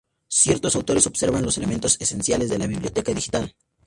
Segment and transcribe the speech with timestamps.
[0.41, 3.55] Ciertos autores observan los elementos esenciales de la biblioteca digital.